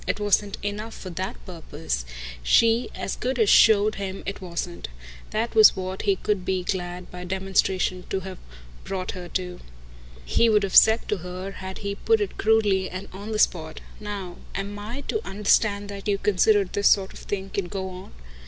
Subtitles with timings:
[0.07, 2.05] It wasn't enough for that purpose
[2.41, 4.87] she as good as showed him it wasn't.
[5.29, 8.39] That was what he could be glad, by demonstration, to have
[8.83, 9.59] brought her to.
[10.25, 13.79] He would have said to her had he put it crudely and on the spot:
[13.99, 17.87] "NOW am I to understand you that you consider this sort of thing can go
[17.91, 18.11] on?"